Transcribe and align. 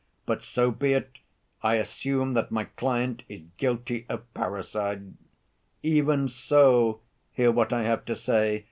But, 0.25 0.43
so 0.43 0.71
be 0.71 0.93
it, 0.93 1.19
I 1.61 1.75
assume 1.75 2.33
that 2.33 2.49
my 2.49 2.63
client 2.63 3.23
is 3.29 3.43
guilty 3.57 4.07
of 4.09 4.23
parricide. 4.33 5.13
Even 5.83 6.27
so, 6.27 7.01
hear 7.33 7.51
what 7.51 7.71
I 7.71 7.83
have 7.83 8.05
to 8.05 8.15
say. 8.15 8.59